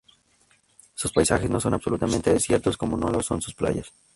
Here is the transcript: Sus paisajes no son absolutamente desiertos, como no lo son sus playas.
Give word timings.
Sus 0.95 1.11
paisajes 1.13 1.51
no 1.51 1.59
son 1.59 1.75
absolutamente 1.75 2.33
desiertos, 2.33 2.75
como 2.75 2.97
no 2.97 3.09
lo 3.11 3.21
son 3.21 3.39
sus 3.39 3.53
playas. 3.53 3.93